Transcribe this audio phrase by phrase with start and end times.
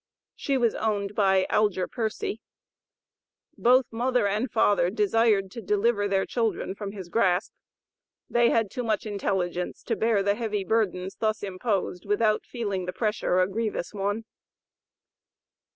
[0.35, 2.41] She was owned by Algier Pearcy.
[3.55, 7.53] Both mother and father desired to deliver their children from his grasp.
[8.27, 12.93] They had too much intelligence to bear the heavy burdens thus imposed without feeling the
[12.93, 14.25] pressure a grievous one.